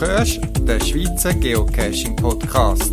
[0.00, 2.92] hörst den Schweizer Geocaching Podcast.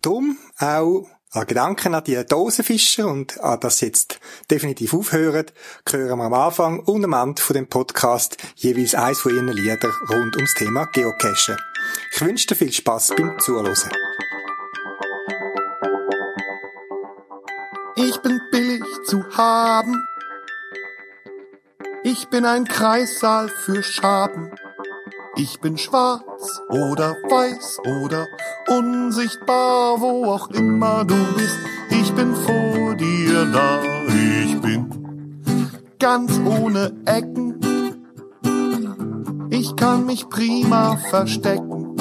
[0.00, 4.20] Darum auch ein Gedanken an die Dosenfischer und an das jetzt
[4.50, 5.46] definitiv aufhören,
[5.88, 9.92] hören wir am Anfang und am Ende von dem Podcast jeweils eins von ihren Liedern
[10.10, 11.56] rund ums Thema Geocachen.
[12.12, 13.74] Ich wünsche dir viel Spaß beim Zuhören.
[17.96, 20.06] Ich bin billig zu haben.
[22.04, 24.52] Ich bin ein Kreissaal für Schaben.
[25.38, 28.26] Ich bin schwarz oder weiß oder
[28.68, 31.58] unsichtbar, wo auch immer du bist.
[31.90, 33.82] Ich bin vor dir da.
[34.42, 35.42] Ich bin
[35.98, 37.60] ganz ohne Ecken.
[39.50, 41.96] Ich kann mich prima verstecken.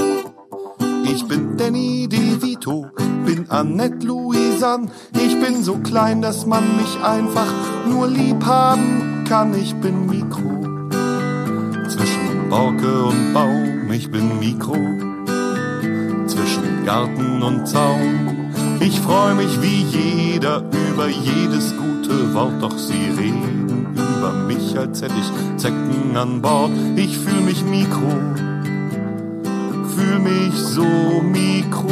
[1.04, 2.88] Ich bin Danny DeVito,
[3.26, 4.90] bin Annette Louisanne.
[5.14, 7.52] Ich bin so klein, dass man mich einfach
[7.86, 9.54] nur lieb haben kann.
[9.54, 10.75] Ich bin Mikro.
[12.50, 14.76] Borke und Baum, ich bin Mikro.
[16.28, 18.52] Zwischen Garten und Zaun.
[18.80, 25.02] Ich freu mich wie jeder über jedes gute Wort, doch sie reden über mich, als
[25.02, 26.72] hätte ich Zecken an Bord.
[26.96, 28.12] Ich fühl mich Mikro
[29.96, 30.84] fühl mich so
[31.22, 31.88] mikro.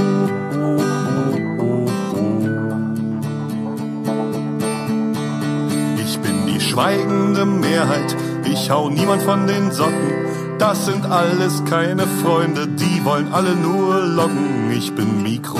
[5.97, 8.15] Ich bin die schweigende Mehrheit,
[8.51, 10.32] ich hau niemand von den Socken.
[10.65, 14.71] Das sind alles keine Freunde, die wollen alle nur locken.
[14.71, 15.59] Ich bin Mikro.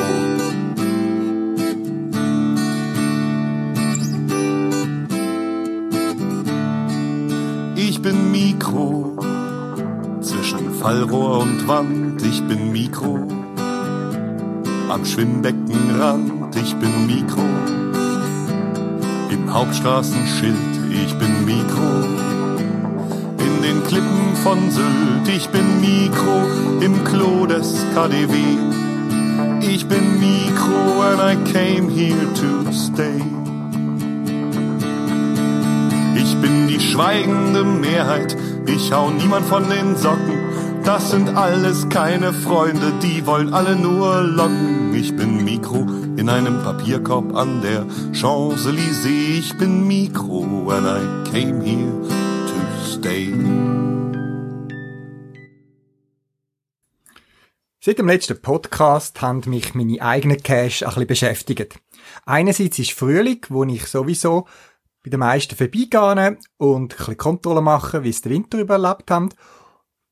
[7.76, 9.18] Ich bin Mikro
[10.22, 13.28] zwischen Fallrohr und Wand, ich bin Mikro.
[14.88, 17.44] Am Schwimmbeckenrand, ich bin Mikro.
[19.30, 20.56] Im Hauptstraßenschild,
[20.90, 22.23] ich bin Mikro.
[23.64, 26.42] Den Klippen von Sylt, ich bin Mikro.
[26.82, 28.36] Im Klo des KDW,
[29.62, 33.22] ich bin Mikro and I came here to stay.
[36.18, 38.36] Ich bin die schweigende Mehrheit,
[38.66, 40.40] ich hau niemand von den Socken.
[40.84, 44.94] Das sind alles keine Freunde, die wollen alle nur locken.
[44.94, 45.88] Ich bin Mikro
[46.18, 49.40] in einem Papierkorb an der Champs-Élysées.
[49.40, 52.23] Ich bin Mikro and I came here
[53.04, 53.34] stay.
[57.80, 61.80] Seit dem letzten Podcast haben mich meine eigenen Cache ein bisschen beschäftigt.
[62.26, 64.48] Einerseits ist Frühling, wo ich sowieso
[65.04, 69.30] bei den meisten vorbeigehen und ein bisschen Kontrolle machen, wie es den Winter überlebt haben.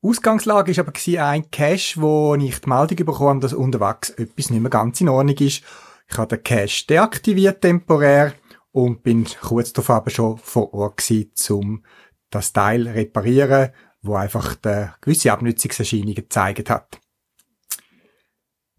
[0.02, 4.70] Ausgangslage war aber ein Cache, wo ich die Meldung bekommen dass unterwegs etwas nicht mehr
[4.70, 5.62] ganz in Ordnung ist.
[6.10, 8.34] Ich habe den Cache deaktiviert temporär
[8.72, 11.82] und bin kurz darauf aber schon vor Ort gewesen, um
[12.32, 13.70] das Teil reparieren,
[14.02, 17.00] wo einfach eine gewisse Abnutzungserscheinungen gezeigt hat.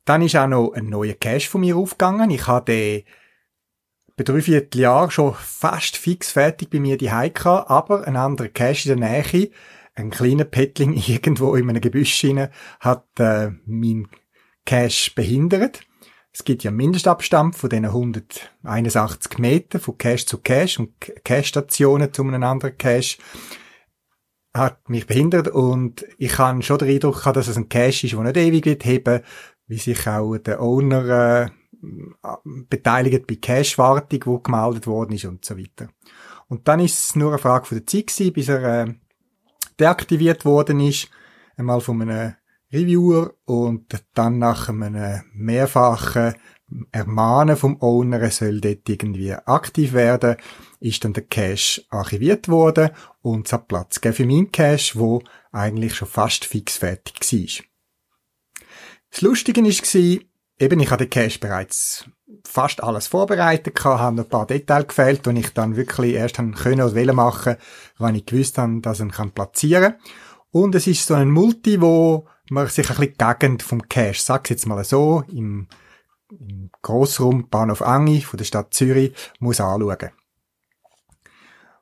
[0.06, 2.30] Dann ist auch noch ein neuer Cache von mir aufgegangen.
[2.30, 3.04] Ich habe den
[4.16, 8.90] bei drei Vierteljahren schon fast fix fertig bei mir die gehabt, aber ein anderer Cache
[8.90, 9.50] in der Nähe,
[9.96, 12.24] ein kleiner Pettling irgendwo in einem Gebüsch
[12.80, 14.08] hat äh, mein
[14.66, 15.82] Cache behindert.
[16.34, 22.12] Es gibt ja einen Mindestabstand von diesen 181 Meter von Cache zu Cache und Cache-Stationen
[22.12, 23.18] zu einem anderen Cache
[24.56, 28.14] hat mich behindert und ich habe schon den Eindruck gehabt, dass es ein Cache ist,
[28.14, 29.22] der nicht ewig wird heben,
[29.68, 31.50] wie sich auch der Owner äh,
[32.70, 35.90] beteiligt bei Cash-Wartung, wo gemeldet worden ist und so weiter.
[36.48, 38.94] Und dann ist es nur eine Frage von der Zeit gewesen, bis er äh,
[39.80, 41.10] deaktiviert worden ist,
[41.58, 42.36] einmal von einem
[42.74, 46.34] Reviewer und dann nach einem mehrfachen
[46.92, 50.38] Ermahnen vom Owner, er soll dort irgendwie aktiv werden,
[50.80, 52.90] ist dann der Cache archiviert worden
[53.22, 55.22] und es hat Platz gegeben für meinen Cache, wo
[55.52, 57.66] eigentlich schon fast fix fertig war.
[59.12, 60.20] Das Lustige war,
[60.60, 62.06] eben, ich hatte den Cache bereits
[62.46, 66.82] fast alles vorbereitet haben ein paar Details gefehlt, und ich dann wirklich erst haben können
[66.82, 67.56] oder wollen machen,
[68.00, 70.02] wenn ich gewusst habe, dass ich ihn platzieren kann.
[70.52, 74.50] Und es ist so ein Multi, wo man sich ein bisschen Gegend vom Cache, sag's
[74.50, 75.68] jetzt mal so, im,
[76.30, 80.12] im Grossraum Bahnhof Angi von der Stadt Zürich, muss anschauen.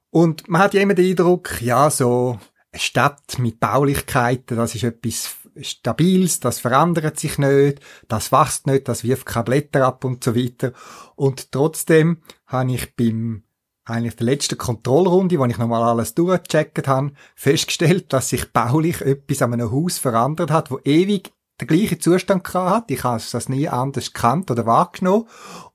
[0.09, 2.37] Und man hat ja immer den Eindruck, ja, so
[2.71, 8.87] eine Stadt mit Baulichkeiten, das ist etwas Stabiles, das verändert sich nicht, das wächst nicht,
[8.87, 10.73] das wirft keine Blätter ab und so weiter.
[11.15, 13.43] Und trotzdem habe ich beim
[13.91, 19.41] eigentlich der letzten Kontrollrunde, wo ich nochmal alles durchgecheckt habe, festgestellt, dass sich baulich etwas
[19.41, 22.89] an einem Haus verändert hat, wo ewig den gleichen Zustand hat.
[22.89, 25.27] Ich habe das nie anders gekannt oder wahrgenommen.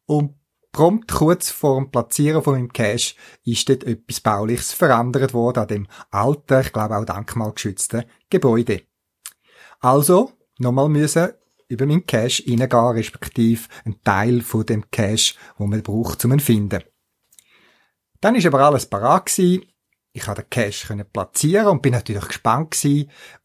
[0.07, 0.35] Und
[0.73, 3.15] prompt kurz vor dem Platzieren von meinem Cache
[3.45, 8.83] ist dort etwas Bauliches verändert worden an dem alten, ich glaube auch denkmalgeschützten Gebäude.
[9.81, 11.31] Also, nochmal müssen
[11.69, 16.39] über meinen Cache reingehen, respektive ein Teil von dem Cache, wo man braucht, um ihn
[16.39, 16.83] zu finden.
[18.21, 19.39] Dann ist aber alles parat.
[19.39, 22.75] Ich konnte den Cache platzieren und bin natürlich gespannt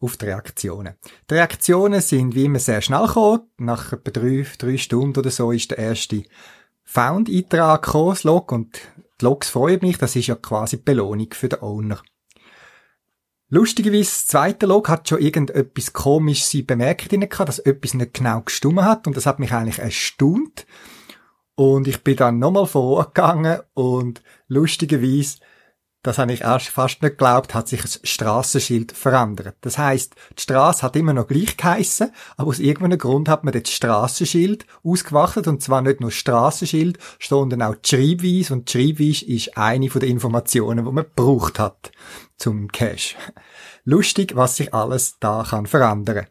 [0.00, 0.94] auf die Reaktionen.
[1.28, 3.50] Die Reaktionen sind wie immer sehr schnell gekommen.
[3.58, 6.22] Nach etwa drei, drei Stunden oder so ist der erste
[6.84, 8.80] Found-Eintrag gekommen, das Log, und
[9.20, 12.02] die Logs freuen mich, das ist ja quasi die Belohnung für den Owner.
[13.48, 19.06] Lustigerweise, das zweite Log hat schon irgendetwas komisches bemerkt dass etwas nicht genau gestummen hat,
[19.06, 20.66] und das hat mich eigentlich erstaunt.
[21.54, 24.22] Und ich bin dann nochmal vor Ort gegangen und
[24.52, 25.38] lustigerweise,
[26.02, 29.56] das habe ich erst fast nicht geglaubt, hat sich das Strassenschild verändert.
[29.60, 33.52] Das heißt, die Straße hat immer noch gleich geheissen, aber aus irgendeinem Grund hat man
[33.52, 38.78] das Strassenschild ausgewachtet und zwar nicht nur das Strassenschild, sondern auch die Schreibweise und die
[38.78, 41.92] Schreibweise ist eine von den Informationen, die man gebraucht hat
[42.36, 43.14] zum Cache.
[43.84, 46.26] Lustig, was sich alles da kann verändern.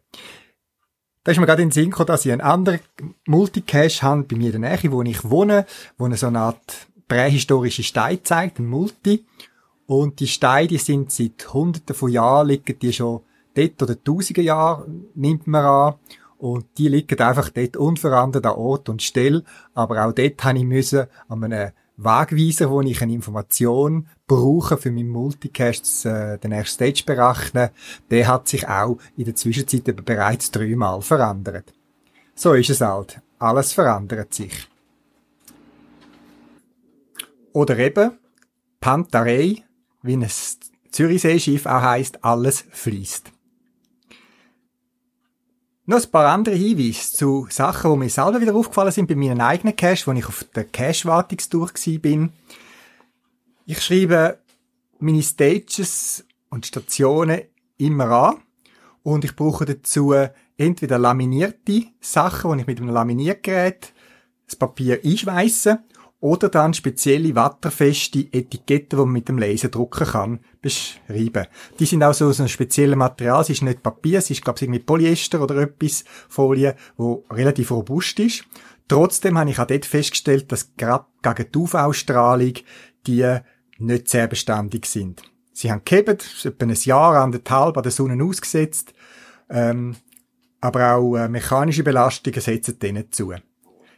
[1.24, 2.80] Da ist mir gerade in den Sinn gekommen, dass ich einen anderen
[3.28, 5.66] Multicache habe bei mir in der Nähe, wo ich wohne,
[5.98, 9.26] wo eine so eine Art prähistorische Stein zeigt, ein Multi.
[9.86, 13.20] Und die Steine, die sind seit hunderten von Jahren, liegen die schon
[13.54, 15.96] dort oder tausende Jahre, nimmt man an.
[16.38, 19.44] Und die liegen einfach dort unverändert an Ort und Stelle.
[19.74, 24.90] Aber auch dort habe ich müssen an einem Wegweiser, wo ich eine Information brauche für
[24.90, 27.72] meinen Multicast, äh, den nächsten Stage berechnen,
[28.10, 31.74] der hat sich auch in der Zwischenzeit bereits dreimal verändert.
[32.36, 33.20] So ist es halt.
[33.38, 34.71] Alles verändert sich.
[37.54, 38.18] Oder eben
[38.80, 39.64] Pantarei,
[40.02, 40.28] wie ein
[40.92, 43.32] Zürichseeschiff auch heisst, alles fließt.
[45.86, 49.42] Noch ein paar andere Hinweise zu Sachen, die mir selber wieder aufgefallen sind bei meinen
[49.42, 51.70] eigenen Cache, wo ich auf der Cache-Wartungstour
[52.02, 52.32] bin.
[53.66, 54.40] Ich schreibe
[55.00, 57.42] meine Stages und Stationen
[57.78, 58.38] immer an
[59.04, 60.14] und ich brauche dazu
[60.58, 63.94] entweder laminierte Sachen, die ich mit einem Laminiergerät
[64.46, 65.80] das Papier einschweiße
[66.22, 71.48] oder dann spezielle watterfeste Etiketten, die man mit dem Laser drucken kann, beschreiben.
[71.80, 73.42] Die sind auch so aus einem speziellen Material.
[73.42, 77.72] Es ist nicht Papier, es ist, glaube ich, irgendwie Polyester oder etwas, Folie, wo relativ
[77.72, 78.46] robust ist.
[78.88, 82.54] Trotzdem habe ich auch dort festgestellt, dass gerade gegen die UV-Strahlung
[83.08, 83.38] die
[83.80, 85.24] nicht sehr beständig sind.
[85.54, 86.10] Sie haben gehebt,
[86.44, 88.94] etwa ein Jahr, anderthalb an der Sonne ausgesetzt,
[89.50, 89.96] ähm,
[90.60, 93.34] aber auch äh, mechanische Belastungen setzen denen zu.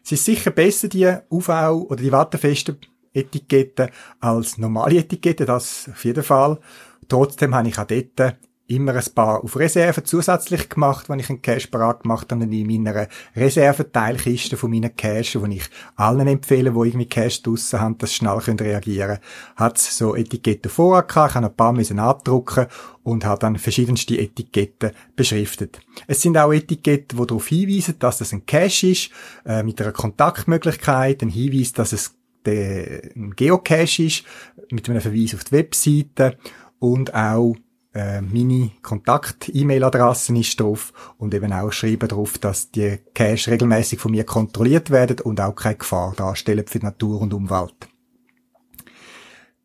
[0.04, 2.78] Es ist sicher besser, die UV- oder die wattenfesten
[3.14, 6.60] Etiketten als normale Etiketten, das auf jeden Fall.
[7.08, 11.42] Trotzdem habe ich auch dort immer ein paar auf Reserve zusätzlich gemacht, wenn ich einen
[11.42, 16.88] Cache parat gemacht habe, in meiner Reserveteilkiste von meinen Cache, die ich allen empfehle, die
[16.88, 19.20] irgendwie Cache draussen haben, dass schnell reagieren können,
[19.58, 22.68] hat so Etiketten vorher gehabt, ich habe ein paar müssen abdrucken
[23.04, 25.82] und habe dann verschiedenste Etiketten beschriftet.
[26.08, 29.10] Es sind auch Etiketten, die darauf hinweisen, dass das ein Cache ist,
[29.46, 32.16] äh, mit einer Kontaktmöglichkeit, ein Hinweis, dass es
[32.46, 34.24] ein Geocache ist,
[34.70, 36.38] mit einem Verweis auf die Webseite
[36.80, 37.56] und auch
[37.94, 44.12] äh, meine Kontakt-E-Mail-Adresse ist drauf und eben auch schreiben drauf, dass die Cache regelmäßig von
[44.12, 47.88] mir kontrolliert werden und auch keine Gefahr darstellen für Natur und Umwelt.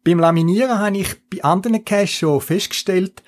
[0.05, 3.23] Beim Laminieren habe ich bei anderen Caches schon festgestellt,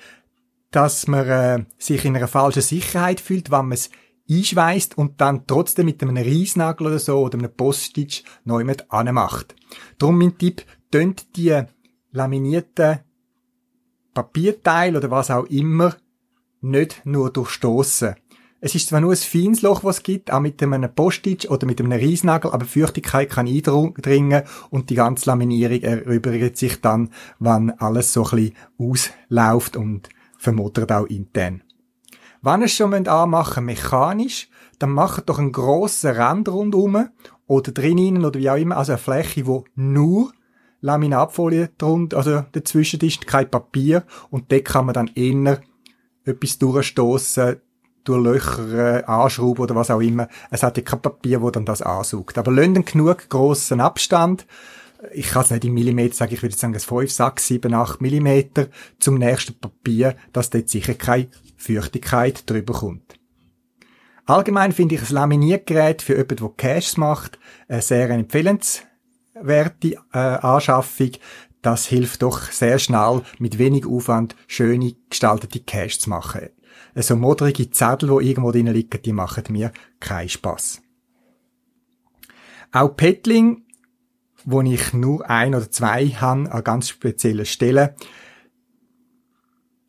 [0.69, 3.89] dass man äh, sich in einer falschen Sicherheit fühlt, wenn man es
[4.29, 9.55] einschweißt und dann trotzdem mit einem Reisnagel oder so oder einem Postage neu mit anmacht.
[9.97, 11.61] Darum mein Tipp, tönt die
[12.11, 12.99] laminierten
[14.13, 15.95] Papierteil oder was auch immer
[16.61, 18.15] nicht nur durchstoßen.
[18.63, 21.65] Es ist zwar nur ein feines Loch, was es gibt, auch mit einem Postage oder
[21.65, 27.71] mit einem Reisnagel, aber Feuchtigkeit kann eindringen und die ganze Laminierung erübrigt sich dann, wenn
[27.79, 31.63] alles so ein bisschen ausläuft und vermodert auch intern.
[32.43, 37.09] Wenn ihr es schon anmachen mechanisch, dann macht doch einen grossen Rand rundherum
[37.47, 40.31] oder drinnen oder wie auch immer, also eine Fläche, wo nur
[40.81, 45.61] Laminatfolie drunter, also dazwischen ist, kein Papier und dort kann man dann eher
[46.25, 47.57] etwas durchstoßen,
[48.03, 50.27] durch Löcher anschrauben oder was auch immer.
[50.49, 52.37] Es hat ja kein Papier, wo dann das ansaugt.
[52.37, 54.47] Aber lösen genug grossen Abstand.
[55.13, 58.01] Ich kann es nicht in Millimeter sagen, ich würde sagen, es 5, 6, 7, 8
[58.01, 58.67] Millimeter
[58.99, 63.15] zum nächsten Papier, dass dort sicher keine Feuchtigkeit drüber kommt.
[64.25, 68.09] Allgemein finde ich ein Laminiergerät für jemanden, der Caches macht, eine sehr
[69.41, 71.11] empfehlenswerte äh, Anschaffung.
[71.61, 76.49] Das hilft doch sehr schnell, mit wenig Aufwand schöne gestaltete Caches zu machen.
[76.95, 80.81] So modrige Zettel, die irgendwo drin liegen, die machen mir keinen Spass.
[82.71, 83.65] Auch Petling,
[84.43, 87.91] wo ich nur ein oder zwei habe, an ganz speziellen Stellen,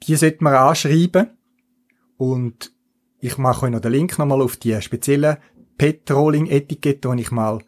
[0.02, 1.30] die sollte man anschreiben
[2.18, 2.72] und
[3.20, 5.38] ich mache euch noch den Link nochmal auf die speziellen
[5.78, 7.60] Petroling-Etikette, die ich mal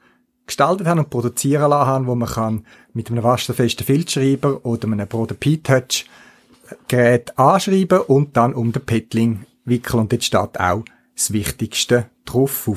[0.46, 5.08] gestaltet habe und produzieren lassen habe, wo man kann mit einem wasserfesten Filzschreiber oder einem
[5.08, 6.06] Broder P-Touch
[6.88, 10.84] Gerät anschreiben und dann um den Petling wickeln und dort steht auch
[11.14, 12.68] das Wichtigste drauf.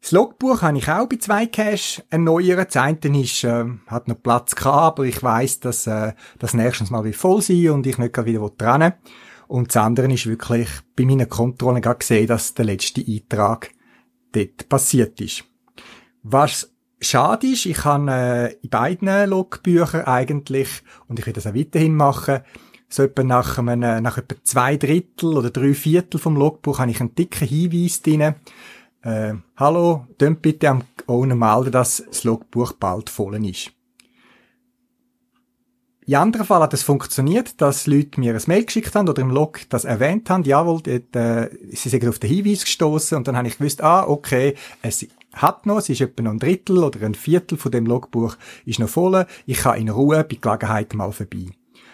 [0.00, 2.74] Das Logbuch habe ich auch bei zwei Cache erneuert.
[2.74, 6.90] Das eine ist, äh, hat noch Platz gehabt, aber ich weiss, dass äh, das nächstes
[6.90, 8.94] Mal voll sein und ich nicht wieder trennen
[9.46, 13.70] Und das andere ist wirklich bei meinen Kontrollen gesehen, dass der letzte Eintrag
[14.32, 15.44] dort passiert ist.
[16.22, 20.68] Was schade ist, ich habe äh, in beiden Logbüchern eigentlich,
[21.08, 22.40] und ich werde das auch weiterhin machen,
[22.88, 27.00] so etwa nach, einem, nach etwa zwei Drittel oder drei Viertel vom Logbuch habe ich
[27.00, 28.34] einen dicken Hinweis drin.
[29.02, 33.72] Äh, hallo, dünnt bitte am Owner melden, dass das Logbuch bald voll ist.
[36.10, 39.30] In anderen Fall hat es funktioniert, dass Leute mir ein Mail geschickt haben oder im
[39.30, 40.42] Log das erwähnt haben.
[40.42, 44.08] Jawohl, dort, äh, sie sind auf den Hinweis gestoßen und dann habe ich gewusst, ah,
[44.08, 47.86] okay, es hat noch, es ist etwa noch ein Drittel oder ein Viertel von dem
[47.86, 48.36] Logbuch
[48.66, 49.24] ist noch voll.
[49.46, 51.46] Ich kann in Ruhe bei Gelegenheit mal vorbei.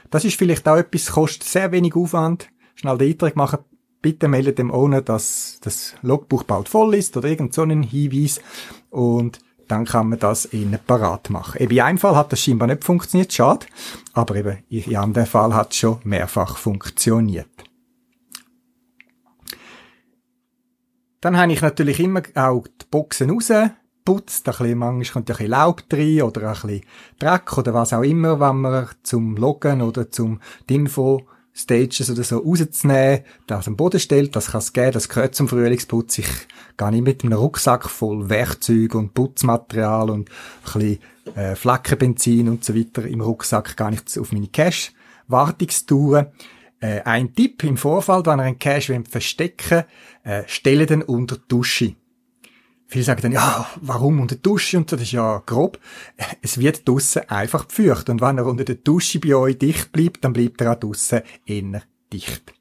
[0.09, 2.49] Das ist vielleicht auch etwas, kostet sehr wenig Aufwand.
[2.75, 3.59] Schnell den Eintrag machen.
[4.01, 8.41] Bitte meldet dem Owner, dass das Logbuch bald voll ist oder irgend so einen Hinweis.
[8.89, 11.61] Und dann kann man das innen parat machen.
[11.61, 13.67] Eben in einem Fall hat das scheinbar nicht funktioniert, schade.
[14.13, 17.49] Aber eben in anderen Fall hat es schon mehrfach funktioniert.
[21.21, 23.51] Dann habe ich natürlich immer auch die Boxen raus
[24.07, 26.81] putzt, ein bisschen, manchmal kommt ja ein bisschen Laub rein oder ein bisschen
[27.19, 32.39] Dreck oder was auch immer, wenn man zum Loggen oder zum Info Stages oder so
[32.39, 36.19] rauszunehmen, das am Boden stellt, das kann es geben, das gehört zum Frühlingsputz.
[36.19, 36.29] Ich
[36.77, 40.35] gehe nicht mit einem Rucksack voll Werkzeug und Putzmaterial und ein
[40.65, 40.99] bisschen
[41.35, 46.27] äh, Flackenbenzin und so weiter im Rucksack gar nicht auf meine Cash-Wartungstouren.
[46.81, 49.85] Äh, ein Tipp im Vorfall, wenn ihr einen Cash verstecken
[50.25, 51.95] wollt, äh, stelle den unter die Dusche.
[52.89, 55.79] Viele sagen dann, ja, warum unter der Dusche und so, das ist ja grob.
[56.41, 58.09] Es wird draussen einfach pfeucht.
[58.09, 61.23] Und wenn er unter der Dusche bei euch dicht bleibt, dann bleibt er auch draussen
[61.47, 62.55] eher dicht.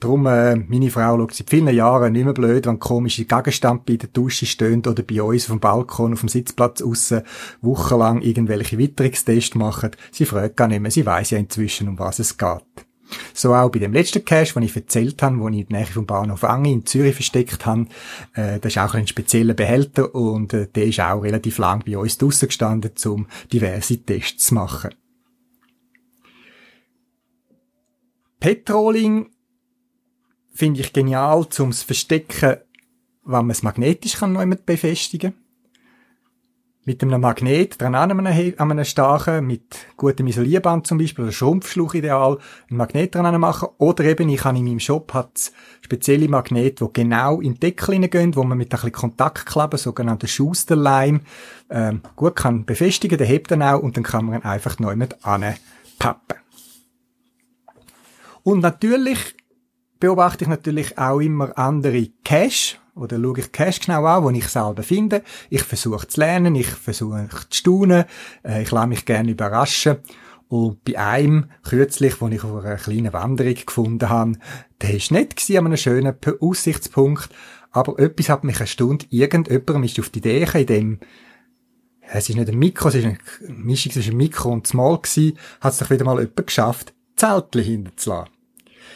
[0.00, 3.96] Drum, äh, meine Frau schaut seit vielen Jahren nicht mehr blöd, wenn komische Gegenstände bei
[3.96, 7.22] der Dusche stehen oder bei uns auf dem Balkon, auf dem Sitzplatz aussen
[7.62, 9.90] wochenlang irgendwelche Witterungstests machen.
[10.12, 12.87] Sie fragt gar nicht mehr, sie weiß ja inzwischen, um was es geht.
[13.32, 15.86] So auch bei dem letzten Cache, den ich erzählt habe, wo ich in der Nähe
[15.86, 17.86] vom Bahnhof Angi in Zürich versteckt habe.
[18.34, 21.96] Äh, das ist auch ein spezieller Behälter und äh, der ist auch relativ lang bei
[21.96, 24.90] uns draussen gestanden, um diverse Tests zu machen.
[28.40, 29.30] Petroling
[30.52, 32.56] finde ich genial, zum Verstecken,
[33.24, 35.47] wenn man es magnetisch kann noch befestigen kann
[36.88, 41.92] mit einem Magnet dran an einem, einem Stachen, mit gutem Isolierband zum Beispiel, oder Schrumpfschluch
[41.92, 42.38] ideal,
[42.70, 43.68] ein Magnet dran machen.
[43.76, 45.52] Oder eben, ich habe in meinem Shop hat's
[45.82, 50.28] spezielle Magnete, die genau in den Deckel hineingehen, wo man mit ein bisschen Kontaktkleber, sogenannten
[50.28, 51.20] Schusterleim,
[51.68, 54.96] ähm, gut kann befestigen, der hebt dann auch, und dann kann man ihn einfach neu
[54.96, 56.38] mit anpappen.
[58.44, 59.36] Und natürlich
[60.00, 64.48] beobachte ich natürlich auch immer andere Cache, oder schaue ich Cash genau an, wo ich
[64.48, 65.22] selber finde.
[65.50, 68.04] Ich versuche zu lernen, ich versuche zu staunen,
[68.44, 69.98] äh, ich lasse mich gerne überraschen.
[70.48, 74.32] Und bei einem, kürzlich, wo ich auf einer kleinen Wanderung gefunden habe,
[74.80, 77.28] der war nicht an einem schönen Aussichtspunkt,
[77.70, 79.06] aber etwas hat mich erstaunt.
[79.10, 81.00] Irgendjemand ist auf die Idee gekommen, in dem
[82.10, 85.74] es ist nicht ein Mikro, es ist eine Mischung zwischen Mikro und Small gewesen, hat
[85.74, 88.32] es doch wieder mal jemand geschafft, Zeltchen hinterzulassen.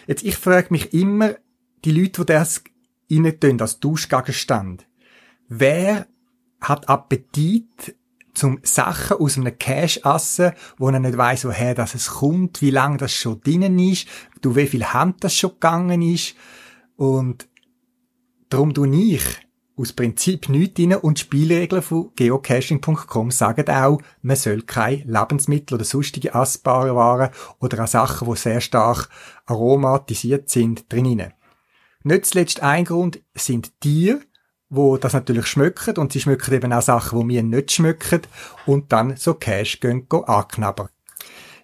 [0.07, 1.35] Jetzt, ich frage mich immer,
[1.85, 2.65] die Leute, die das
[3.13, 4.87] rein tun, als Duschgegenstand,
[5.49, 6.07] wer
[6.61, 7.97] hat Appetit,
[8.35, 12.71] zum Sachen aus einem Cache essen, wo er nicht weiss, woher das es kommt, wie
[12.71, 14.07] lange das schon drinnen ist,
[14.41, 16.35] du wie viel Hand das schon gegangen ist.
[16.97, 17.49] Und
[18.49, 19.23] darum tu ich
[19.77, 25.75] aus Prinzip nichts rein und die Spielregeln von geocaching.com sagen auch, man soll keine Lebensmittel
[25.75, 29.09] oder sonstige essbare Waren oder auch Sachen, die sehr stark
[29.47, 31.33] aromatisiert sind, drin.
[32.05, 34.21] Nicht zuletzt ein Grund sind Tiere,
[34.69, 38.23] wo das natürlich schmücken und sie schmücken eben auch Sachen, wo mir nicht schmücken
[38.67, 40.89] und dann so Cash gehen, gehen anknabbern.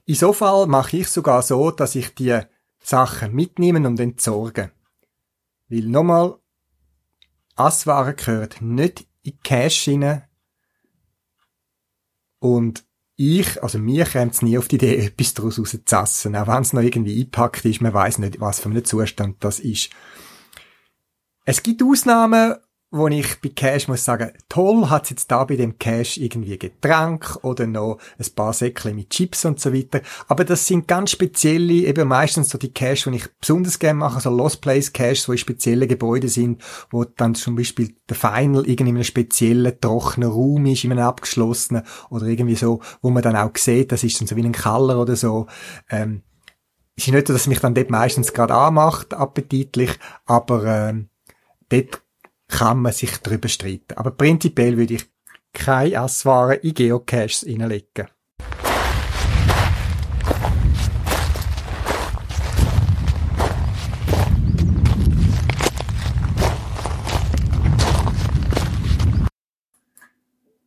[0.05, 2.39] In so Fall mache ich sogar so, dass ich die
[2.81, 4.71] Sachen mitnehme und entsorge.
[5.69, 6.39] Weil nochmal,
[7.57, 10.25] Asswaren gehört nicht in Cash hinein
[12.39, 12.85] und
[13.17, 16.73] ich, also mir käme es nie auf die Idee, etwas daraus rauszuessen, auch wenn es
[16.73, 19.91] noch irgendwie eingepackt ist, man weiß nicht, was für ein Zustand das ist.
[21.51, 22.57] Es gibt Ausnahmen,
[22.91, 27.39] wo ich bei Cash muss sagen, toll hat's jetzt da bei dem Cash irgendwie Getränk
[27.43, 30.03] oder noch ein paar Säckchen mit Chips und so weiter.
[30.27, 34.21] Aber das sind ganz spezielle, eben meistens so die Cash, die ich besonders gerne mache,
[34.21, 38.69] so Lost Place Cash, wo in spezielle Gebäude sind, wo dann zum Beispiel der Final
[38.69, 43.23] irgendwie in einem speziellen trockenen Raum ist, in einem abgeschlossenen oder irgendwie so, wo man
[43.23, 45.47] dann auch sieht, das ist dann so wie ein Keller oder so.
[45.89, 46.21] Ähm,
[46.95, 51.09] ist nicht, dass es mich dann dort meistens gerade anmacht, appetitlich, aber ähm,
[51.69, 52.03] dort
[52.49, 53.95] kann man sich darüber streiten.
[53.97, 55.07] Aber prinzipiell würde ich
[55.53, 58.09] keine Esswaren in Geocaches reinlegen.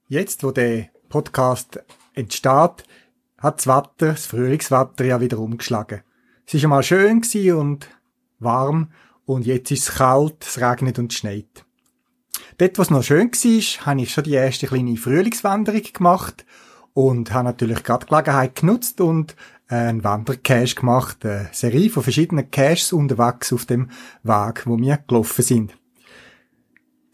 [0.08, 1.80] Jetzt, wo der Podcast
[2.14, 2.84] entsteht,
[3.38, 6.02] hat das Wetter, das Frühlingswetter ja wieder umgeschlagen.
[6.46, 7.88] Es war schon mal schön und
[8.40, 8.92] warm
[9.32, 11.66] und jetzt ist es kalt, es regnet und schneit.
[12.58, 16.46] Dort, was noch schön war, habe ich schon die erste kleine Frühlingswanderung gemacht
[16.94, 19.38] und habe natürlich gerade die Gelegenheit genutzt und
[19.70, 23.90] einen Wandercache gemacht, eine Serie von verschiedenen Caches unterwegs auf dem
[24.24, 25.78] Weg, wo wir gelaufen sind.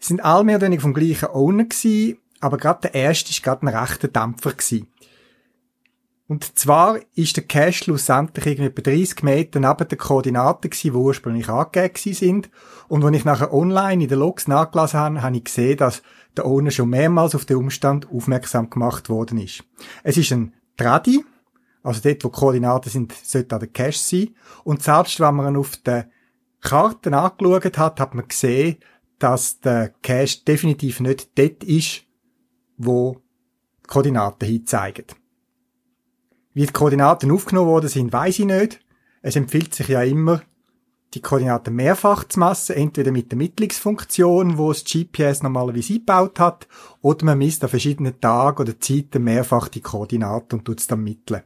[0.00, 3.54] Es sind alle mehr oder weniger vom gleichen Owner gewesen, aber gerade der erste war
[3.54, 4.88] gerade ein rechter Dampfer gewesen.
[6.28, 10.96] Und zwar ist der Cache schlussendlich irgendwie bei 30 Meter neben den Koordinaten gewesen, die
[10.96, 12.50] ursprünglich angegeben sind.
[12.88, 16.02] Und wenn ich nachher online in den Logs nachgelesen habe, habe ich gesehen, dass
[16.36, 19.64] der Owner schon mehrmals auf den Umstand aufmerksam gemacht worden ist.
[20.02, 21.24] Es ist ein Tradi,
[21.82, 24.34] also dort, wo die Koordinaten sind, sollte auch der Cache sein.
[24.64, 26.04] Und selbst wenn man ihn auf den
[26.60, 28.76] Karten angeschaut hat, hat man gesehen,
[29.18, 32.02] dass der Cache definitiv nicht dort ist,
[32.76, 33.22] wo
[33.82, 35.06] die Koordinaten hinzeigen.
[36.58, 38.80] Wie die Koordinaten aufgenommen worden sind, weiß ich nicht.
[39.22, 40.42] Es empfiehlt sich ja immer,
[41.14, 46.66] die Koordinaten mehrfach zu messen, entweder mit der Mittlungsfunktion, wo das GPS normalerweise eingebaut hat,
[47.00, 51.04] oder man misst an verschiedenen Tagen oder Zeiten mehrfach die Koordinaten und tut es dann
[51.04, 51.44] mitteln.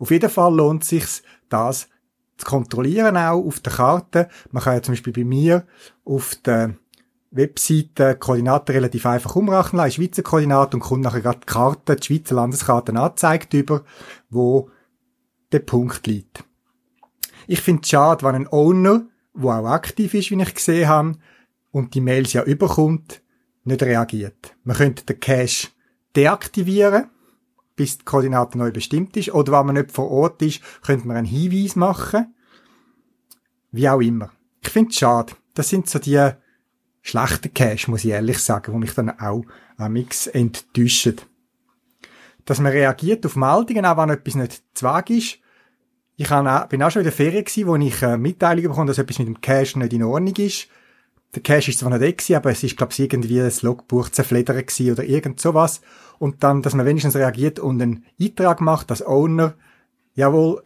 [0.00, 1.88] Auf jeden Fall lohnt es sich, das
[2.36, 4.28] zu kontrollieren auch auf der Karte.
[4.50, 5.64] Man kann ja zum Beispiel bei mir
[6.04, 6.74] auf der
[7.34, 12.06] Webseite Koordinaten relativ einfach umrechnen lassen, Schweizer Koordinaten und kommt nachher gerade die Karte, die
[12.06, 13.84] Schweizer Landeskarte angezeigt über,
[14.30, 14.70] wo
[15.52, 16.44] der Punkt liegt.
[17.46, 21.16] Ich finde es schade, wenn ein Owner, der auch aktiv ist, wie ich gesehen habe,
[21.72, 23.20] und die Mails ja überkommt,
[23.64, 24.54] nicht reagiert.
[24.62, 25.68] Man könnte den Cache
[26.14, 27.10] deaktivieren,
[27.74, 31.16] bis die Koordinate neu bestimmt ist, oder wenn man nicht vor Ort ist, könnte man
[31.16, 32.32] einen Hinweis machen.
[33.72, 34.30] Wie auch immer.
[34.62, 35.32] Ich finde es schade.
[35.54, 36.30] Das sind so die
[37.04, 39.44] schlechter Cash, muss ich ehrlich sagen, wo mich dann auch
[39.76, 41.26] am Mix enttäuscht.
[42.46, 45.38] Dass man reagiert auf Meldungen, auch wenn etwas nicht zwag ist.
[46.16, 49.18] Ich bin auch schon in der Ferien gewesen, wo ich äh, Mitteilungen bekomme, dass etwas
[49.18, 50.68] mit dem Cash nicht in Ordnung ist.
[51.34, 54.80] Der Cash ist zwar nicht weg aber es ist, glaube ich, irgendwie ein Logbuch zerfledert
[54.80, 55.82] oder irgend sowas.
[56.18, 59.54] Und dann, dass man wenigstens reagiert und einen Eintrag macht, als Owner,
[60.14, 60.62] jawohl,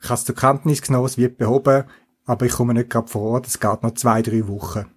[0.00, 1.84] ich habe es zur Kenntnis genommen, es wird behoben,
[2.24, 4.91] aber ich komme nicht gerade vor Ort, es geht noch zwei, drei Wochen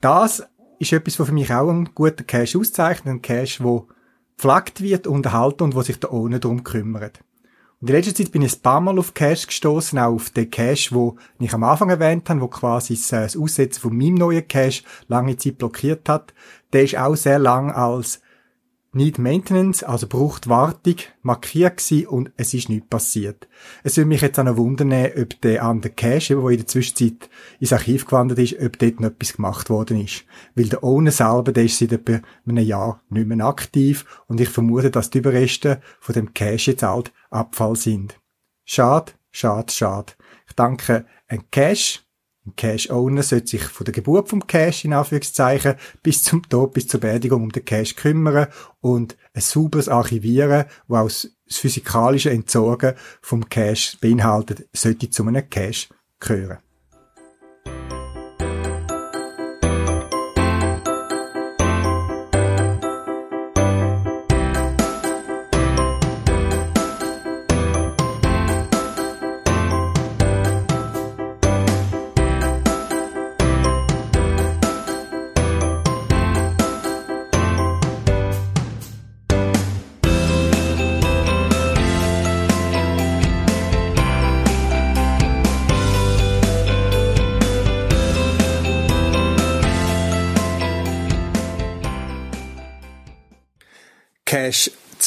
[0.00, 0.42] das
[0.78, 3.14] ist etwas, was für mich auch ein guter Cache auszeichnet.
[3.14, 3.88] Ein Cache, wo
[4.36, 7.20] gepflegt wird, unterhalten und wo sich der ohne drum kümmert.
[7.80, 10.50] Und in letzter Zeit bin ich ein paar Mal auf Cache gestoßen, auch auf den
[10.50, 14.82] Cache, wo ich am Anfang erwähnt habe, wo quasi das Aussetzen von meinem neuen Cache
[15.08, 16.34] lange Zeit blockiert hat.
[16.72, 18.20] Der ist auch sehr lang als
[18.92, 23.48] Need Maintenance, also braucht Wartung, markiert gewesen und es ist nichts passiert.
[23.84, 27.30] Es würde mich jetzt auch noch wundern, ob der andere Cache, der in der Zwischenzeit
[27.60, 30.24] ins Archiv gewandert ist, ob dort noch etwas gemacht worden ist.
[30.56, 34.48] Weil der Owner selber, der ist seit etwa einem Jahr nicht mehr aktiv und ich
[34.48, 38.18] vermute, dass die Überreste von dem Cache jetzt halt Abfall sind.
[38.64, 40.12] Schade, Schade, schade.
[40.48, 42.00] Ich denke, ein Cache,
[42.46, 46.88] ein Cache-Owner sollte sich von der Geburt vom Cache in Anführungszeichen bis zum Tod, bis
[46.88, 48.48] zur Beerdigung um den Cache kümmern
[48.80, 55.48] und ein sauberes Archivieren, wo auch das physikalische Entsorgen vom Cache beinhaltet, sollte zu einem
[55.50, 56.58] Cache gehören.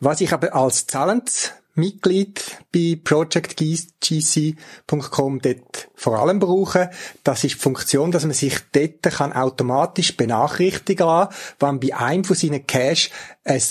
[0.00, 6.90] Was ich aber als zahlendes Mitglied bei projectgc.com dort vor allem brauche,
[7.24, 11.28] das ist die Funktion, dass man sich dort kann automatisch benachrichtigen kann,
[11.58, 13.10] wenn bei einem von seinen Cache
[13.44, 13.62] ein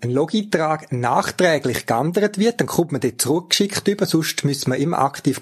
[0.00, 4.98] ein Logeintrag nachträglich geändert wird, dann kommt man dort zurückgeschickt über, sonst müsste man immer
[4.98, 5.40] aktiv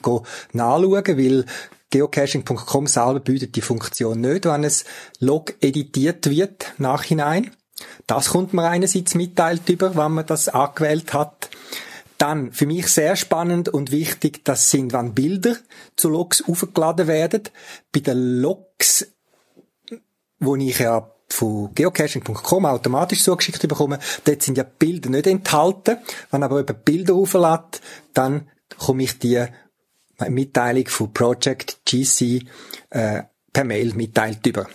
[0.53, 1.45] nachschauen, weil
[1.90, 4.85] geocaching.com selber bietet die Funktion nicht, wenn es
[5.21, 7.51] Log editiert wird, nachhinein.
[8.07, 11.51] Das kommt man einerseits mitteilt über, wenn man das angewählt hat.
[12.19, 15.57] Dann, für mich sehr spannend und wichtig, das sind, wenn Bilder
[15.97, 17.43] zu Logs aufgeladen werden.
[17.93, 19.09] Bei den Logs,
[20.38, 23.99] wo ich ja von geocaching.com automatisch zugeschickt bekommen.
[24.25, 25.99] Dort sind ja Bilder nicht enthalten.
[26.31, 27.81] Wenn aber jemand Bilder auflädt,
[28.12, 29.44] dann komme ich die
[30.29, 32.47] Mitteilung von Project GC
[32.90, 34.68] äh, per Mail mitteilt über.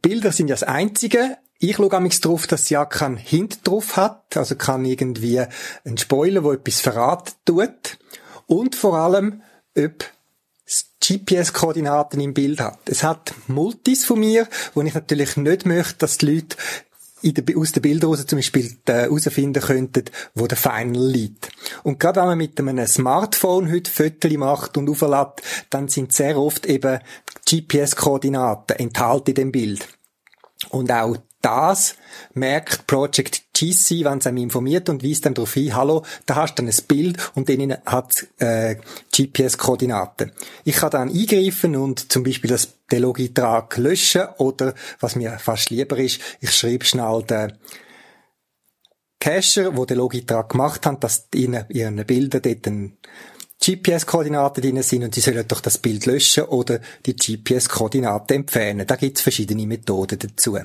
[0.00, 1.38] Bilder sind ja das Einzige.
[1.58, 5.40] Ich schaue amigs drauf, dass sie ja keinen Hint drauf hat, also kann irgendwie
[5.84, 7.98] ein Spoiler, wo etwas verraten tut.
[8.46, 9.42] Und vor allem,
[9.76, 10.04] ob
[11.02, 12.78] GPS-Koordinaten im Bild hat.
[12.86, 16.56] Es hat Multis von mir, wo ich natürlich nicht möchte, dass die Leute
[17.24, 21.50] der, aus den Bildern raus zum Beispiel herausfinden könnten, wo der Final liegt.
[21.82, 26.38] Und gerade wenn man mit einem Smartphone heute Fotos macht und auflädt, dann sind sehr
[26.38, 26.98] oft eben
[27.48, 29.86] GPS-Koordinaten enthalten in dem Bild.
[30.70, 31.96] Und auch das
[32.34, 36.54] merkt Project GC, wenn es einem informiert und weist dann darauf hin, hallo, da hast
[36.54, 38.76] du dann ein Bild und denen hat äh,
[39.14, 40.32] GPS-Koordinaten.
[40.64, 45.70] Ich kann dann eingreifen und zum Beispiel das, den Logeintrag löschen oder, was mir fast
[45.70, 47.52] lieber ist, ich schreibe schnell den
[49.20, 52.66] Cacher, wo den Logeintrag gemacht hat, dass in ihren Bildern dort
[53.64, 58.88] GPS-Koordinaten drin sind und sie sollen doch das Bild löschen oder die GPS-Koordinaten entfernen.
[58.88, 60.58] Da gibt es verschiedene Methoden dazu.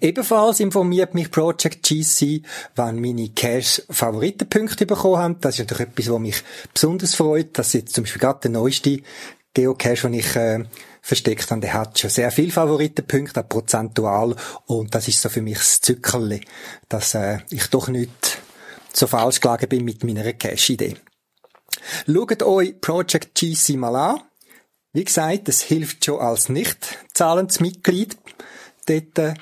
[0.00, 2.42] Ebenfalls informiert mich Project GC,
[2.74, 5.40] wenn meine Cache Favoritenpunkte bekommen haben.
[5.40, 7.58] Das ist natürlich etwas, was mich besonders freut.
[7.58, 9.00] Das ist jetzt zum Beispiel gerade der neueste
[9.54, 10.64] Geocache, den ich äh,
[11.00, 14.36] versteckt habe, der hat schon sehr viele Favoritenpunkte, auch prozentual.
[14.66, 16.40] Und das ist so für mich das Zückerli,
[16.88, 18.38] dass äh, ich doch nicht
[18.92, 20.96] so falsch gelegen bin mit meiner Cache-Idee.
[22.06, 24.20] Schaut euch Project GC mal an.
[24.92, 28.16] Wie gesagt, es hilft schon als nicht zahlendes Mitglied.
[28.86, 29.34] Dort äh,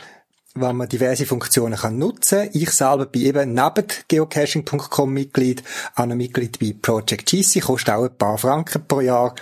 [0.55, 2.49] wenn man diverse Funktionen kann nutzen.
[2.53, 5.65] Ich selber bin eben neben geocaching.com Mitglied,
[5.97, 9.35] auch ein Mitglied bei Project GC, kostet auch ein paar Franken pro Jahr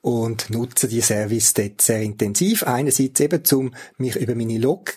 [0.00, 2.62] und nutze die Service dort sehr intensiv.
[2.62, 4.94] Einerseits eben, um mich über meine Log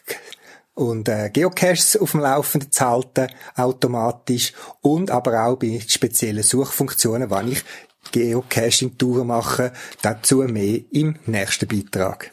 [0.76, 7.32] und äh, Geocaches auf dem Laufenden zu halten, automatisch, und aber auch bei speziellen Suchfunktionen,
[7.32, 7.63] wenn ich
[8.12, 12.32] Geocaching-Touren mache, dazu mehr im nächsten Beitrag.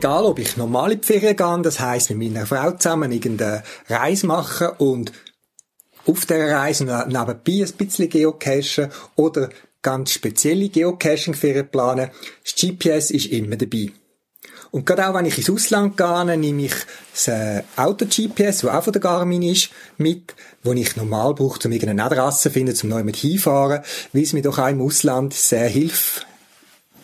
[0.00, 3.62] Egal, ob ich normal in die Ferien gehe, das heisst, mit meiner Frau zusammen irgendeine
[3.86, 5.12] Reise machen und
[6.06, 9.50] auf dieser Reise nebenbei ein bisschen geocachen oder
[9.82, 13.92] ganz spezielle Geocaching-Ferien planen, das GPS ist immer dabei.
[14.70, 16.74] Und gerade auch wenn ich ins Ausland gehe, nehme ich
[17.12, 21.72] das äh, Auto-GPS, das auch von der Garmin ist, mit, wo ich normal brauche, um
[21.72, 23.82] irgendeine Adresse zu finden, um neu mit hinfahren,
[24.14, 26.26] weil es mir doch auch im Ausland sehr hilft,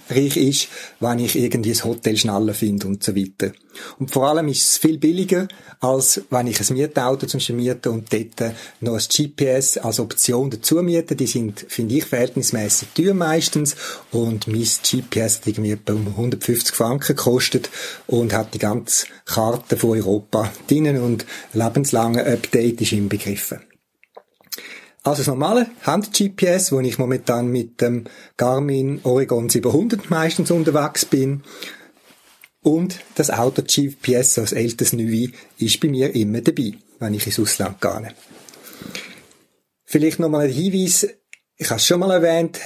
[0.08, 0.68] reich ist,
[1.00, 3.52] wenn ich irgendwie ein Hotel schneller finde und so weiter.
[3.98, 5.48] Und vor allem ist es viel billiger,
[5.80, 10.50] als wenn ich ein Mietauto zum Beispiel miete und dort noch ein GPS als Option
[10.50, 11.16] dazu miete.
[11.16, 13.76] Die sind, finde ich, verhältnismäßig teuer meistens
[14.12, 17.70] und mein GPS hat irgendwie etwa um 150 Franken gekostet
[18.06, 23.60] und hat die ganze Karte von Europa drinnen und lebenslange Update ist inbegriffen.
[25.06, 31.44] Also das normale Hand-GPS, wo ich momentan mit dem Garmin Oregon 700 meistens unterwegs bin.
[32.60, 37.80] Und das Auto-GPS, das älteste Neue, ist bei mir immer dabei, wenn ich ins Ausland
[37.80, 38.14] gehe.
[39.84, 41.06] Vielleicht nochmal ein Hinweis,
[41.56, 42.58] ich habe es schon mal erwähnt,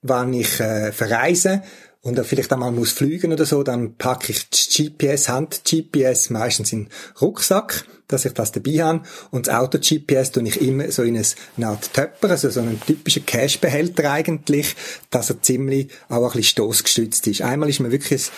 [0.00, 1.64] wenn ich äh, verreise
[2.04, 6.90] und vielleicht einmal muss fliegen oder so, dann packe ich GPS, Hand-GPS meistens in den
[7.20, 9.02] Rucksack dass ich das dabei habe.
[9.30, 11.16] Und das Auto-GPS tue ich immer so in
[11.56, 14.76] eine Art Töpper, also so einen typischen Cash-Behälter eigentlich,
[15.10, 17.42] dass er ziemlich auch ein bisschen stoßgestützt ist.
[17.42, 18.30] Einmal ist mir wirklich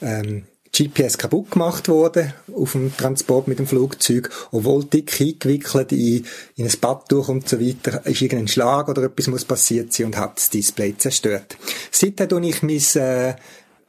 [0.00, 6.26] ähm, GPS kaputt gemacht worden auf dem Transport mit dem Flugzeug, obwohl dick eingewickelt in,
[6.56, 10.06] in ein Bad durch und so weiter, ist irgendein Schlag oder etwas muss passiert sein
[10.06, 11.56] und hat das Display zerstört.
[11.90, 13.34] Seitdem tue ich mein äh,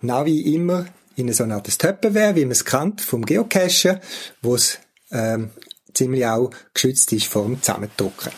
[0.01, 3.99] Navi immer in so eine Art Tupperware, wie man es kennt, vom Geocachen,
[4.41, 4.79] wo es
[5.11, 5.51] ähm,
[5.93, 8.31] ziemlich auch geschützt ist vor dem Zusammendrucken.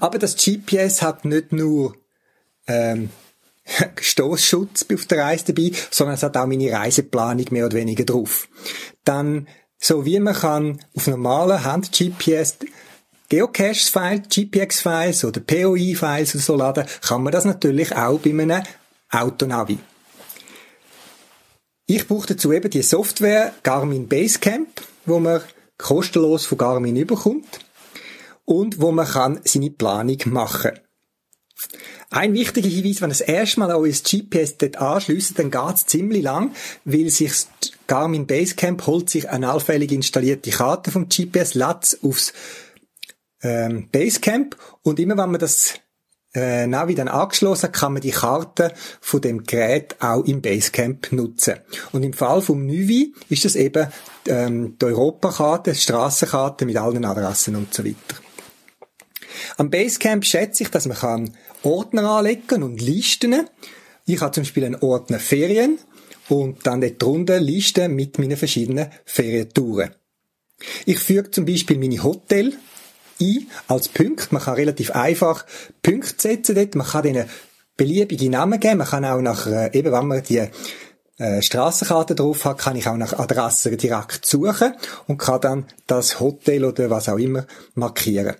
[0.00, 1.96] Aber das GPS hat nicht nur
[2.66, 3.10] ähm,
[4.00, 8.48] Stoßschutz auf der Reise dabei, sondern es hat auch meine Reiseplanung mehr oder weniger drauf.
[9.04, 9.48] Dann,
[9.78, 12.58] so wie man kann auf normalen Hand-GPS
[13.28, 18.62] Geocache-Files, GPX-Files oder POI-Files oder so laden, kann man das natürlich auch bei einem
[19.10, 19.78] Autonavi.
[21.86, 25.40] Ich brauche dazu eben die Software Garmin Basecamp wo man
[25.78, 27.60] kostenlos von Garmin überkommt
[28.44, 30.72] und wo man kann seine Planung machen
[32.10, 36.22] ein wichtiger Hinweis, wenn ihr das erste Mal euer GPS dort anschließt, dann geht's ziemlich
[36.22, 37.32] lang, weil sich
[37.86, 42.32] Garmin Basecamp holt sich eine allfällig installierte Karte vom GPS, lädt aufs
[43.42, 45.74] ähm, Basecamp und immer wenn man das
[46.34, 51.56] äh, Navi dann angeschlossen, kann man die Karte von dem Gerät auch im Basecamp nutzen.
[51.92, 53.88] Und im Fall vom Nuvi ist das eben
[54.26, 58.25] ähm, die Europakarte, die Strassenkarte mit allen Adressen und so weiter.
[59.56, 63.48] Am Basecamp schätze ich, dass man kann Ordner anlegen und Listen.
[64.06, 65.78] Ich habe zum Beispiel einen Ordner Ferien
[66.28, 69.94] und dann dort drunter Listen mit meinen verschiedenen Ferientouren.
[70.84, 72.54] Ich füge zum Beispiel meine Hotel
[73.20, 74.32] ein als Punkt.
[74.32, 75.44] Man kann relativ einfach
[75.82, 76.74] Punkte setzen dort.
[76.74, 77.28] Man kann denen
[77.76, 78.78] beliebige Namen geben.
[78.78, 80.48] Man kann auch nach, äh, eben wenn man die
[81.18, 84.74] äh, Strassenkarte drauf hat, kann ich auch nach Adressen direkt suchen
[85.06, 88.36] und kann dann das Hotel oder was auch immer markieren.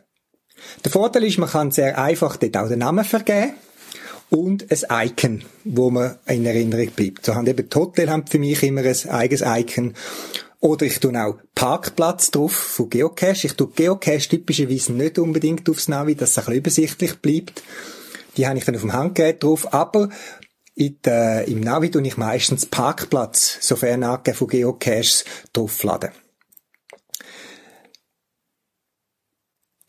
[0.85, 3.55] Der Vorteil ist, man kann sehr einfach dort auch den Namen vergeben
[4.31, 7.25] und ein Icon, wo man in Erinnerung bleibt.
[7.25, 9.95] So haben eben die Hotel haben für mich immer ein eigenes Icon
[10.61, 13.47] oder ich tue auch Parkplatz drauf von Geocache.
[13.47, 17.62] Ich tue Geocache typischerweise nicht unbedingt aufs Navi, dass es ein bisschen übersichtlich bleibt.
[18.37, 19.73] Die habe ich dann auf dem Handgerät drauf.
[19.73, 20.09] Aber
[20.75, 26.11] in der, im Navi tue ich meistens Parkplatz, sofern angegeben von Geocaches, draufladen.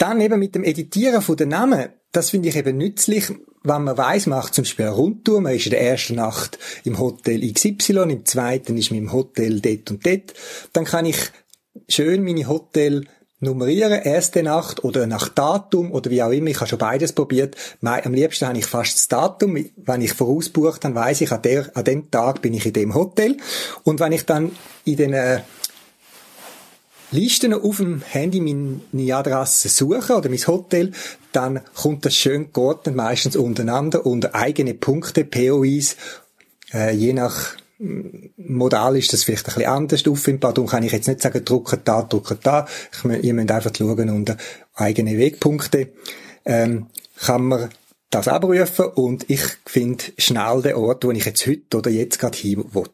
[0.07, 3.29] Dann eben mit dem Editieren von den Namen, das finde ich eben nützlich,
[3.63, 6.97] wenn man weiss, macht zum Beispiel eine Rundtour, man ist in der ersten Nacht im
[6.97, 10.33] Hotel XY, im zweiten ist man im Hotel dort und dort,
[10.71, 11.17] dann kann ich
[11.89, 13.03] schön meine Hotel
[13.41, 16.51] nummerieren, erste Nacht oder nach Datum oder wie auch immer.
[16.51, 17.57] Ich habe schon beides probiert.
[17.81, 19.57] Am liebsten habe ich fast das Datum.
[19.75, 22.95] Wenn ich vorausbuche, dann weiß ich, an, der, an dem Tag bin ich in dem
[22.95, 23.35] Hotel.
[23.83, 24.53] Und wenn ich dann
[24.85, 25.41] in den
[27.11, 28.39] äh, Listen auf dem Handy
[28.91, 30.91] meine Adresse suche oder mein Hotel,
[31.31, 35.95] dann kommt das schön geordnet, meistens untereinander unter eigene Punkte, POIs,
[36.73, 40.53] äh, je nach mm, Modal ist das vielleicht ein bisschen anders auffindbar.
[40.53, 42.67] Darum kann ich jetzt nicht sagen, drucken da, drucken da.
[42.91, 44.37] Ich, ihr müsst einfach schauen unter
[44.73, 45.89] eigene Wegpunkte.
[46.45, 46.87] Ähm,
[47.19, 47.69] kann man
[48.09, 52.37] das abrufen und ich finde schnell den Ort, wo ich jetzt heute oder jetzt gerade
[52.37, 52.89] hin will.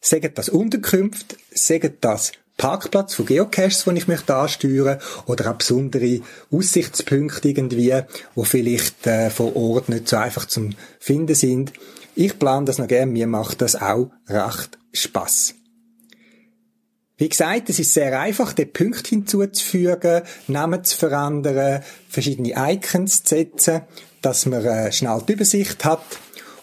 [0.00, 6.20] Sagt das Unterkünfte, sagt das Parkplatz von Geocaches, den ich möchte ansteuern oder auch besondere
[6.50, 7.94] Aussichtspunkte irgendwie,
[8.34, 11.72] wo vielleicht äh, vor Ort nicht so einfach zum Finden sind.
[12.14, 15.54] Ich plane das noch gerne, mir macht das auch recht Spaß.
[17.18, 23.36] Wie gesagt, es ist sehr einfach, den Punkt hinzuzufügen, Namen zu verändern, verschiedene Icons zu
[23.36, 23.82] setzen,
[24.20, 26.04] dass man äh, schnell die Übersicht hat.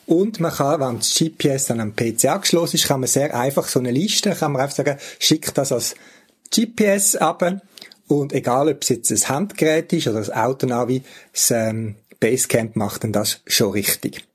[0.05, 3.67] Und man kann, wenn das GPS dann am PC angeschlossen ist, kann man sehr einfach
[3.67, 5.95] so eine Liste, kann man einfach sagen, schickt das als
[6.53, 7.61] GPS ab.
[8.07, 13.03] Und egal, ob es jetzt ein Handgerät ist oder das Autonavi, das ähm, Basecamp macht
[13.03, 14.25] dann das schon richtig.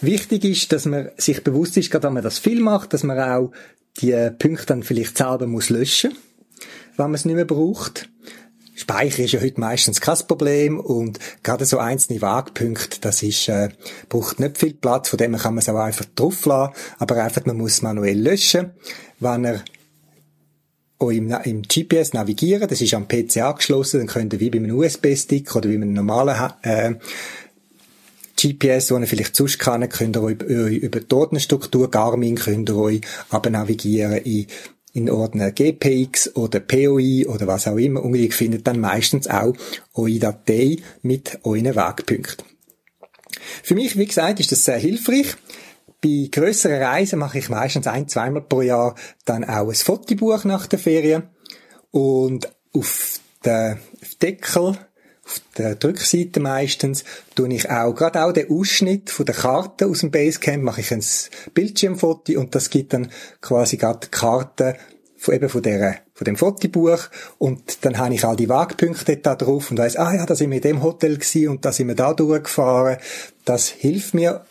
[0.00, 3.18] Wichtig ist, dass man sich bewusst ist, gerade wenn man das viel macht, dass man
[3.18, 3.52] auch
[4.00, 6.12] die Punkte dann vielleicht selber muss löschen,
[6.96, 8.08] wenn man es nicht mehr braucht.
[8.78, 13.70] Speicher ist ja heute meistens kein Problem und gerade so einzelne Wagpunkte, das ist, äh,
[14.08, 17.44] braucht nicht viel Platz, von dem kann man es auch einfach drauf lassen, aber einfach,
[17.44, 18.70] man muss manuell löschen.
[19.18, 19.64] Wenn er
[21.00, 24.58] auch im, im GPS navigieren, das ist am PC angeschlossen, dann könnt ihr wie bei
[24.58, 26.94] einem USB-Stick oder wie einem normalen äh,
[28.40, 32.70] GPS, den ihr vielleicht sonst kennt, könnt ihr euch über, über die Ordnerstruktur Garmin könnt
[32.70, 34.46] ihr euch aber navigieren in,
[34.92, 39.54] in Ordner GPX oder POI oder was auch immer und ihr findet dann meistens auch
[39.94, 42.44] eure Datei mit euren Wegpunkten.
[43.62, 45.36] Für mich, wie gesagt, ist das sehr hilfreich.
[46.00, 50.66] Bei grösseren Reisen mache ich meistens ein, zweimal pro Jahr dann auch ein Fotobuch nach
[50.66, 51.24] der Ferien
[51.90, 53.78] und auf den
[54.22, 54.78] Deckel
[55.28, 60.00] auf der Rückseite meistens tue ich auch, gerade auch den Ausschnitt von der Karte aus
[60.00, 61.04] dem Basecamp, mache ich ein
[61.52, 63.10] Bildschirmfoto und das gibt dann
[63.42, 64.76] quasi gerade die Karte
[65.18, 69.34] von eben von der, von dem Fotobuch und dann habe ich all die Wagpunkte da
[69.34, 71.88] drauf und weiss, ah ja, da sind wir in dem Hotel gewesen und da sind
[71.88, 72.96] wir da durchgefahren.
[73.44, 74.46] Das hilft mir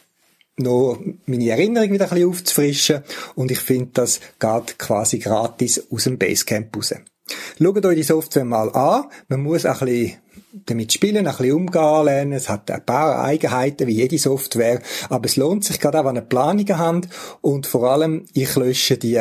[0.58, 6.04] noch meine Erinnerung wieder ein bisschen aufzufrischen und ich finde, das geht quasi gratis aus
[6.04, 6.94] dem Basecamp raus.
[7.58, 9.06] Schaut euch die Software mal an.
[9.28, 10.18] Man muss ein bisschen
[10.52, 12.34] damit spielen, ein bisschen umgehen lernen.
[12.34, 16.16] Es hat ein paar Eigenheiten wie jede Software, aber es lohnt sich gerade auch, wenn
[16.16, 17.10] ihr Planungen habt
[17.42, 19.20] und vor allem, ich lösche die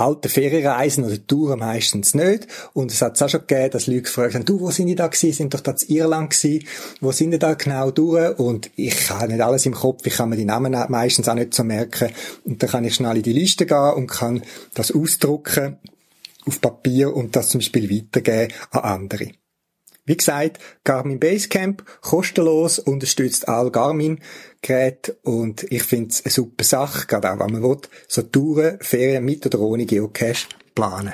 [0.00, 2.46] alten Ferienreisen oder Touren meistens nicht.
[2.72, 4.94] Und es hat es auch schon gegeben, dass Leute gefragt haben, du, wo sind die
[4.94, 5.32] da gewesen?
[5.32, 6.66] Sind doch da in Irland gewesen?
[7.00, 8.38] Wo sind die da genau durch?
[8.38, 11.54] Und ich habe nicht alles im Kopf, ich kann mir die Namen meistens auch nicht
[11.54, 12.10] so merken.
[12.44, 14.42] Und dann kann ich schnell in die Liste gehen und kann
[14.74, 15.78] das ausdrucken
[16.46, 19.30] auf Papier und das zum Beispiel weitergeben an andere.
[20.08, 27.06] Wie gesagt, Garmin Basecamp, kostenlos, unterstützt all Garmin-Geräte und ich finde es eine super Sache,
[27.06, 27.76] gerade auch wenn man will,
[28.08, 31.12] so Touren, Ferien mit oder ohne Geocache planen.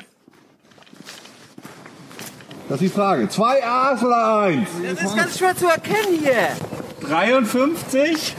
[2.68, 3.28] Das ist die Frage.
[3.28, 4.68] Zwei A's oder eins?
[4.94, 6.48] Das ist ganz schwer zu erkennen hier.
[7.08, 8.36] 53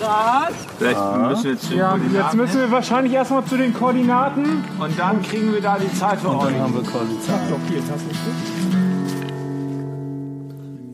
[0.00, 0.52] Grad.
[0.78, 5.22] Vielleicht müssen wir jetzt, Ja, jetzt müssen wir wahrscheinlich erstmal zu den Koordinaten und dann
[5.22, 6.52] kriegen wir da die Zeit für Und euch.
[6.52, 7.46] dann haben wir quasi Zeit.
[7.48, 8.87] blockiert, hast du nicht?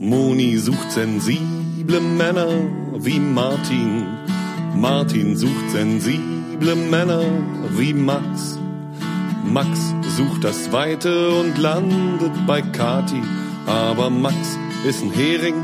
[0.05, 2.49] Moni sucht sensible Männer
[2.99, 4.05] wie Martin.
[4.77, 7.25] Martin sucht sensible Männer
[7.79, 8.59] wie Max.
[9.51, 13.23] Max sucht das Weite und landet bei Kati.
[13.64, 15.55] Aber Max ist ein Hering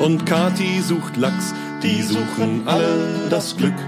[0.00, 1.54] und Kati sucht Lachs.
[1.84, 3.78] Die suchen alle das Glück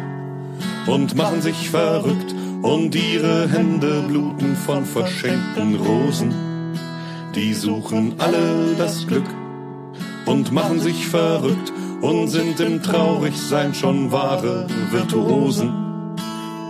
[0.87, 6.33] und machen sich verrückt und ihre Hände bluten von verschenkten Rosen.
[7.35, 9.27] Die suchen alle das Glück
[10.31, 15.73] und machen sich verrückt und sind im Traurigsein schon wahre Virtuosen.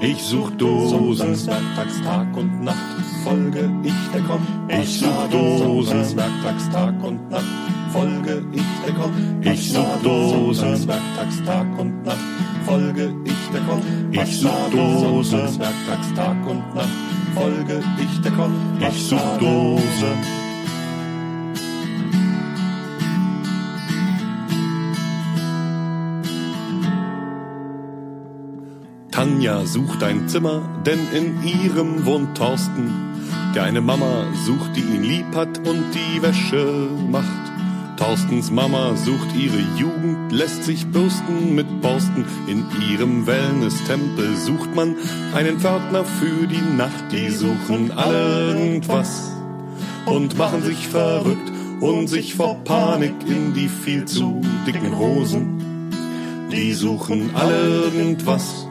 [0.00, 2.78] Ich such Dosen, werktags Tag und Nacht,
[3.22, 4.46] folge ich der Komm.
[4.68, 7.44] Ich such Dosen, werktags Tag und Nacht,
[7.92, 9.12] folge ich der Komm.
[9.42, 12.16] Ich such Dosen, werktags Tag und Nacht,
[12.64, 13.82] folge ich der Komm.
[14.10, 16.88] Ich such Dosen, werktags Tag und Nacht,
[17.34, 18.54] folge ich der Komm.
[18.80, 20.49] Ich such Dosen.
[29.20, 32.90] Tanja sucht ein Zimmer, denn in ihrem wohnt Thorsten,
[33.54, 37.52] der eine Mama sucht, die ihn lieb hat und die Wäsche macht.
[37.98, 42.24] Thorstens Mama sucht ihre Jugend, lässt sich bürsten mit Borsten.
[42.46, 44.96] In ihrem Wellness-Tempel sucht man
[45.34, 47.12] einen Pförtner für die Nacht.
[47.12, 49.32] Die suchen alle irgendwas
[50.06, 51.52] und machen sich verrückt
[51.82, 55.90] und sich vor Panik in die viel zu dicken Hosen.
[56.50, 58.69] Die suchen alle irgendwas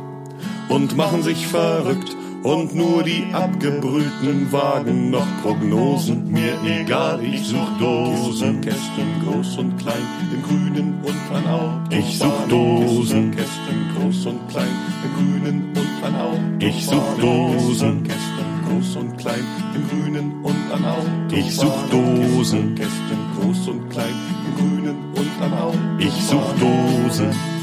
[0.70, 6.32] und machen sich verrückt und nur die abgebrühten wagen noch Prognosen.
[6.32, 11.70] Mir egal, ich such Dosen, Kästen groß und klein, im Grünen und an Au.
[11.90, 14.68] Ich such Dosen, Kästen groß und klein,
[15.04, 16.34] im Grünen und an Au.
[16.60, 19.46] Ich such Dosen, Kästen groß und klein,
[19.76, 21.36] im Grünen und an Au.
[21.36, 24.16] Ich such Dosen, Kästen groß und klein,
[24.48, 25.74] im Grünen und an Au.
[26.00, 27.59] Ich such Dosen.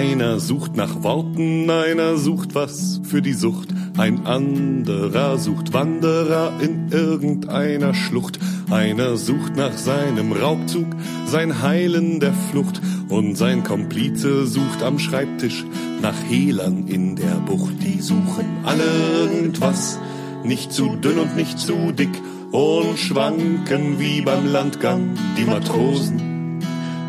[0.00, 6.90] Einer sucht nach Worten, einer sucht was für die Sucht, ein anderer sucht Wanderer in
[6.90, 8.38] irgendeiner Schlucht,
[8.70, 10.86] einer sucht nach seinem Raubzug,
[11.26, 12.80] sein Heilen der Flucht,
[13.10, 15.66] und sein Komplize sucht am Schreibtisch
[16.00, 17.74] nach Hehlern in der Bucht.
[17.82, 18.84] Die suchen alle
[19.20, 19.98] irgendwas,
[20.42, 22.22] nicht zu dünn und nicht zu dick,
[22.52, 26.58] und schwanken wie beim Landgang die Matrosen.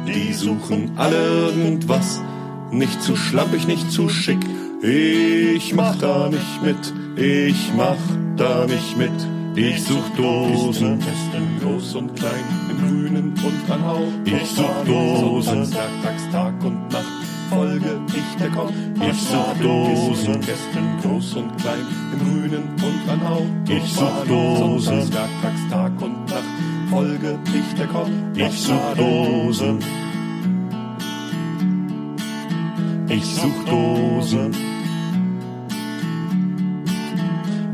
[0.05, 2.19] Die suchen alle irgendwas,
[2.71, 4.39] nicht zu schlampig, nicht zu schick.
[4.81, 7.97] Ich mach da nicht mit, ich mach
[8.37, 9.11] da nicht mit.
[9.53, 14.03] Ich such Dosen, testen groß und klein, im Grünen und an Hau.
[14.23, 17.05] Ich such Dosen, Tag, Tag und Nacht,
[17.49, 18.71] folge ich der Kopf.
[18.95, 23.45] Ich such Dosen, testen groß und klein, im Grünen und an Hau.
[23.67, 25.29] Ich such Dosen, Tag,
[25.69, 26.43] Tag und Nacht,
[26.89, 28.09] folge ich der Kopf.
[28.35, 29.79] Ich such Dosen.
[33.13, 34.55] Ich such Dosen.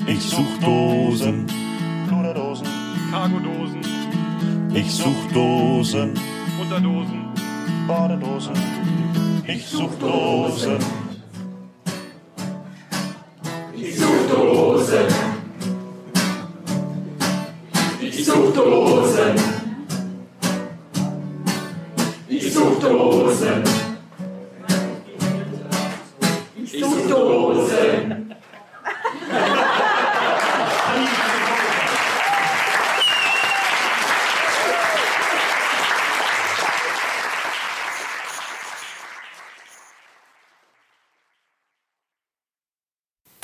[0.07, 1.45] Ich such Dosen.
[2.07, 2.67] Pluderdosen,
[3.11, 3.81] Cargodosen,
[4.73, 6.13] Ich such Dosen.
[6.59, 7.25] Unterdosen,
[7.87, 8.55] Badedosen.
[9.45, 11.06] Ich such Dosen.